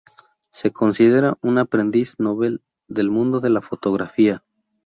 [0.51, 4.43] Se considera un aprendiz novel del mundo de la fotografía.